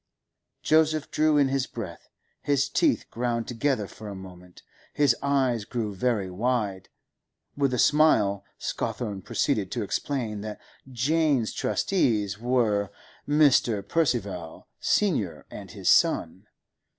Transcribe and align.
Joseph 0.63 1.11
drew 1.11 1.37
in 1.37 1.49
his 1.49 1.67
breath; 1.67 2.09
his 2.41 2.67
teeth 2.69 3.05
ground 3.11 3.47
together 3.47 3.85
for 3.85 4.07
a 4.07 4.15
moment; 4.15 4.63
his 4.95 5.15
eyes 5.21 5.63
grew 5.63 5.93
very 5.93 6.27
wide. 6.27 6.89
With 7.55 7.71
a 7.71 7.77
smile 7.77 8.43
Scawthorne 8.57 9.21
proceeded 9.21 9.69
to 9.73 9.83
explain 9.83 10.41
that 10.41 10.59
Jane's 10.91 11.53
trustees 11.53 12.39
were 12.39 12.89
Mr. 13.29 13.87
Percival, 13.87 14.65
senior, 14.79 15.45
and 15.51 15.69
his 15.69 15.87
son. 15.87 16.47